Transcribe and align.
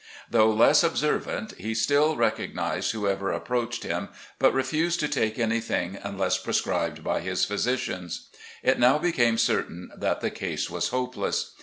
Thotigh 0.31 0.57
less 0.57 0.83
observant, 0.83 1.51
he 1.59 1.73
stiU 1.73 2.17
recognised 2.17 2.91
whoever 2.91 3.31
approached 3.31 3.83
him, 3.83 4.09
but 4.39 4.51
refused 4.51 4.99
to 5.01 5.07
take 5.07 5.37
anything 5.37 5.99
unless 6.01 6.39
prescribed 6.39 7.03
by 7.03 7.19
his 7.19 7.45
physicians. 7.45 8.27
It 8.63 8.79
now 8.79 8.97
became 8.97 9.37
certain 9.37 9.91
that 9.95 10.21
the 10.21 10.31
case 10.31 10.71
was 10.71 10.87
hopeless. 10.87 11.53